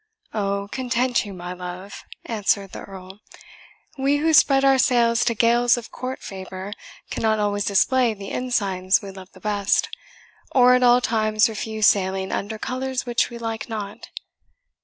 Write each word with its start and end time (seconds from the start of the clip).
"Oh, 0.33 0.67
content 0.71 1.27
you, 1.27 1.33
my 1.35 1.53
love," 1.53 2.05
answered 2.25 2.71
the 2.71 2.79
Earl; 2.81 3.19
"we 3.99 4.17
who 4.17 4.33
spread 4.33 4.65
our 4.65 4.79
sails 4.79 5.23
to 5.25 5.35
gales 5.35 5.77
of 5.77 5.91
court 5.91 6.23
favour 6.23 6.73
cannot 7.11 7.37
always 7.37 7.65
display 7.65 8.15
the 8.15 8.31
ensigns 8.31 9.03
we 9.03 9.11
love 9.11 9.29
the 9.33 9.39
best, 9.39 9.95
or 10.53 10.73
at 10.73 10.81
all 10.81 11.01
times 11.01 11.47
refuse 11.47 11.85
sailing 11.85 12.31
under 12.31 12.57
colours 12.57 13.05
which 13.05 13.29
we 13.29 13.37
like 13.37 13.69
not. 13.69 14.09